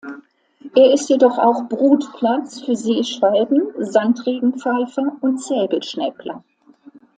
Er 0.73 0.93
ist 0.95 1.09
jedoch 1.09 1.37
auch 1.37 1.69
Brutplatz 1.69 2.61
für 2.63 2.75
Seeschwalben, 2.75 3.69
Sandregenpfeifer 3.77 5.17
und 5.21 5.39
Säbelschnäbler. 5.39 6.43